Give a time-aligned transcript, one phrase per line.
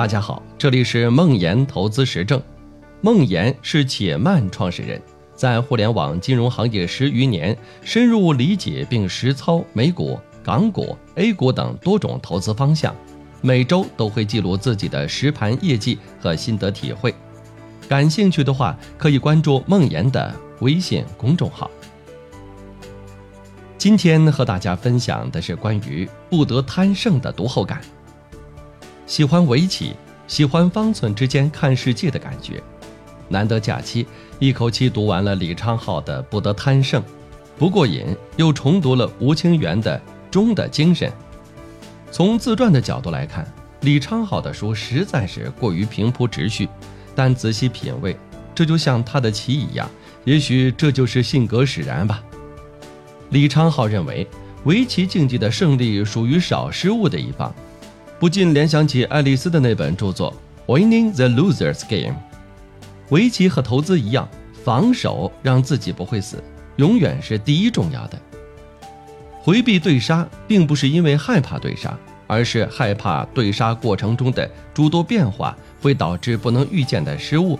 [0.00, 2.42] 大家好，这里是梦岩投资实证。
[3.02, 4.98] 梦岩是且慢创始人，
[5.34, 12.96] 在互联网金融行业十余年，深入理解并实操美股、港股、A 股等多种投资方向，
[13.42, 17.14] 每周都会记录自己的实盘业绩和心得体会。
[17.86, 21.70] 感兴趣的话，可以关注梦岩的微信公众号。
[23.76, 27.82] 今天和大家分享的是关于不得贪胜的读后感。
[29.10, 29.92] 喜欢围棋，
[30.28, 32.62] 喜欢方寸之间看世界的感觉。
[33.28, 34.06] 难得假期，
[34.38, 37.02] 一口气读完了李昌镐的《不得贪胜》，
[37.58, 39.98] 不过瘾，又重读了吴清源的
[40.30, 41.10] 《忠的精神》。
[42.12, 43.44] 从自传的角度来看，
[43.80, 46.68] 李昌镐的书实在是过于平铺直叙，
[47.12, 48.16] 但仔细品味，
[48.54, 49.90] 这就像他的棋一样，
[50.22, 52.22] 也许这就是性格使然吧。
[53.30, 54.24] 李昌镐认为，
[54.62, 57.52] 围棋竞技的胜利属于少失误的一方。
[58.20, 60.30] 不禁联想起爱丽丝的那本著作
[60.78, 62.14] 《Winning the Loser's Game》。
[63.08, 64.28] 围棋和投资一样，
[64.62, 66.36] 防守让自己不会死，
[66.76, 68.18] 永远是第一重要的。
[69.40, 77.58] 回避对杀，并不是因为害怕对杀，而是害怕对杀过程中的诸多变化会导致不能预见的失误。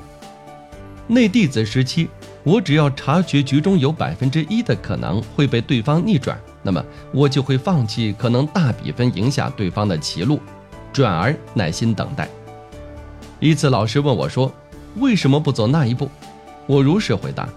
[1.06, 2.10] 内弟子时期，
[2.42, 6.38] 我只要察觉局中有百分之一的可能会被对方逆转。
[6.62, 10.40] 那么我就会放弃可能大比分赢下对方的棋路，
[10.92, 12.28] 转而耐心等待。
[13.38, 14.52] 一次老师问我说
[15.00, 16.10] ：“为什么不走那一步？”
[16.66, 17.48] 我如实回答：“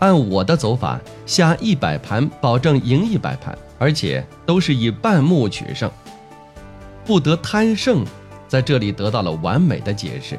[0.00, 5.90] 按我的走法，下一百盘保证赢一百盘，而且都是以半目取胜，
[7.04, 8.04] 不得贪胜。”
[8.46, 10.38] 在这里得到了完美的解释。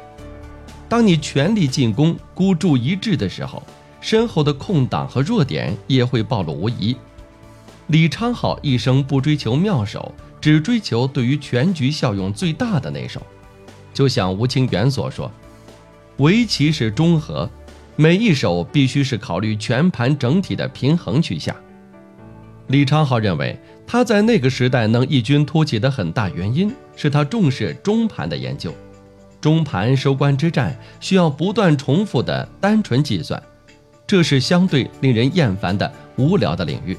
[0.88, 3.62] 当你全力进攻、孤注一掷的时候，
[4.00, 6.96] 身后的空档和弱点也会暴露无遗。
[7.88, 13.20] 李昌镐一生不追求妙手，只追求对于全局效用最大的那手。
[13.94, 15.30] 就像吴清源所说
[16.18, 17.48] ：“围棋是中和，
[17.94, 21.54] 每一手必须是考虑全盘整体的平衡去下。”
[22.68, 28.74] 李昌镐认为，他在那个时代能异军突起的很大原因是他重视中盘的研究。
[29.40, 33.40] 中盘收官之战需要不断重复的单纯计算，
[34.04, 36.96] 这是相对令人厌烦的无聊的领域。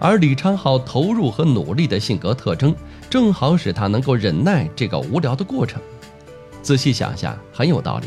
[0.00, 2.74] 而李昌镐投入和努力的性格特征，
[3.10, 5.80] 正好使他能够忍耐这个无聊的过程。
[6.62, 8.06] 仔细想想，很有道理。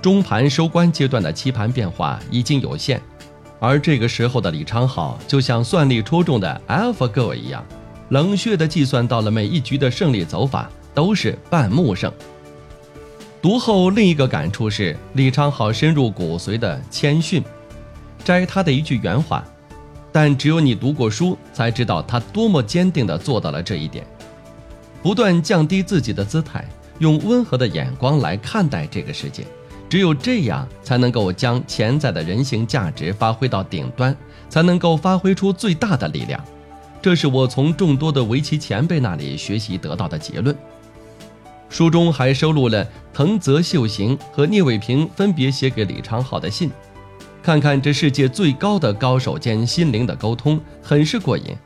[0.00, 3.02] 中盘收官阶段的棋盘变化已经有限，
[3.58, 7.64] 而这个时候的李昌镐就像算力出众的 AlphaGo 一样，
[8.10, 12.12] 冷血地计算到了每一局的胜利走法都是半目胜。
[13.42, 17.42] 读后另一个感触是，李昌镐深入骨髓的谦逊。
[18.24, 19.44] 摘他的一句原话。
[20.20, 24.04] 但只有你读过书，才知道他多么坚定地做到了这一点。
[25.00, 26.64] 不断降低自己的姿态，
[26.98, 29.44] 用温和的眼光来看待这个世界，
[29.88, 34.12] 只有这样才能够将潜在的人性价值发挥到顶端，
[34.48, 36.44] 才能够发挥出最大的力量。
[37.00, 40.52] 这是我从众多的围棋前辈那里学习得到的结论。
[41.68, 42.84] 书中还收录了
[43.14, 46.72] 藤泽秀行和聂卫平分别写给李昌镐的信。
[47.48, 51.56] 看看这世界最高的高手间心灵的沟通，很是过瘾。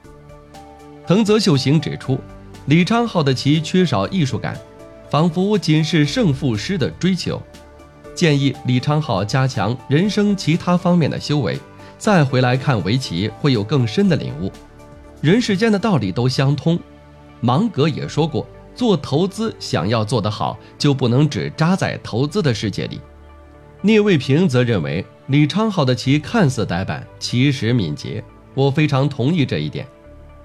[1.04, 2.20] 藤泽秀行指出，
[2.66, 4.56] 李昌镐的棋缺少艺术感，
[5.10, 7.42] 仿佛仅是胜负师的追求。
[8.14, 11.58] 建议李昌镐加强人生其他方面的修为，
[11.98, 14.52] 再回来看围棋会有更深的领悟。
[15.20, 16.78] 人世间的道理都相通。
[17.40, 23.00] 芒格也说过，做投资想要做得好，就不能只扎在投资的世界里。
[23.80, 25.04] 聂卫平则认为。
[25.32, 28.22] 李昌镐的棋看似呆板，其实敏捷。
[28.52, 29.88] 我非常同意这一点。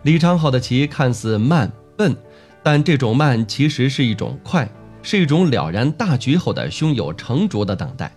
[0.03, 2.15] 李昌镐的棋看似慢笨，
[2.63, 4.65] 但这种慢其实是一种快，
[5.03, 8.09] 是一种了然大局后的胸有成竹的等待。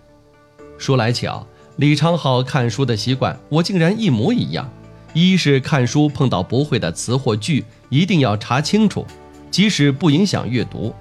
[0.77, 1.45] 说来巧，
[1.75, 4.71] 李昌镐看书的习惯，我竟然一模一样。
[5.11, 9.05] 一是看书碰到不会的词或句，一定要查清楚，
[9.51, 10.95] 即使不影响阅读。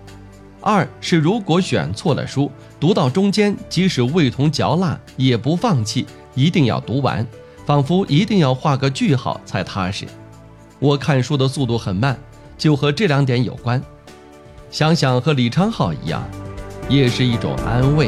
[0.61, 7.27] 二是如果选错了书，读到中间，即使味同嚼蜡，也不放弃，一定要读完，
[7.65, 10.07] 仿佛一定要画个句号才踏实。
[10.79, 12.19] 我看书的速度很慢，
[12.59, 13.83] 就和这两点有关。
[14.71, 16.23] 想想和李昌镐一样，
[16.89, 18.07] 也是一种安慰。